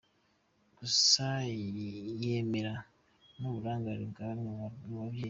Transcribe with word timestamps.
Gusa 0.77 1.25
yemera 2.21 2.73
n’uburangare 3.39 4.03
bwa 4.11 4.27
bamwe 4.29 4.69
mu 4.87 4.95
babyeyi. 4.99 5.19